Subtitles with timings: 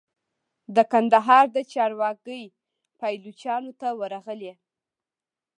[0.75, 2.43] د کندهار د چارو واګي
[2.99, 4.53] پایلوچانو ته ورغلې.